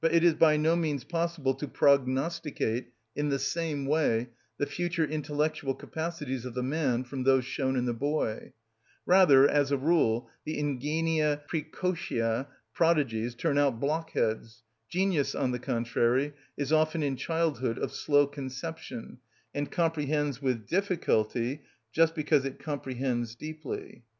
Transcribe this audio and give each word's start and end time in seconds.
But 0.00 0.12
it 0.12 0.24
is 0.24 0.34
by 0.34 0.56
no 0.56 0.74
means 0.74 1.04
possible 1.04 1.54
to 1.54 1.68
prognosticate 1.68 2.90
in 3.14 3.28
the 3.28 3.38
same 3.38 3.86
way 3.86 4.30
the 4.58 4.66
future 4.66 5.04
intellectual 5.04 5.72
capacities 5.72 6.44
of 6.44 6.54
the 6.54 6.64
man 6.64 7.04
from 7.04 7.22
those 7.22 7.44
shown 7.44 7.76
in 7.76 7.84
the 7.84 7.94
boy; 7.94 8.54
rather 9.06 9.46
as 9.48 9.70
a 9.70 9.76
rule 9.76 10.28
the 10.44 10.58
ingenia 10.58 11.42
præcocia, 11.48 12.48
prodigies, 12.74 13.36
turn 13.36 13.56
out 13.56 13.78
block 13.78 14.10
heads; 14.10 14.64
genius, 14.88 15.32
on 15.32 15.52
the 15.52 15.60
contrary, 15.60 16.32
is 16.56 16.72
often 16.72 17.04
in 17.04 17.14
childhood 17.14 17.78
of 17.78 17.92
slow 17.92 18.26
conception, 18.26 19.18
and 19.54 19.70
comprehends 19.70 20.42
with 20.42 20.66
difficulty, 20.66 21.62
just 21.92 22.16
because 22.16 22.44
it 22.44 22.58
comprehends 22.58 23.36
deeply. 23.36 24.02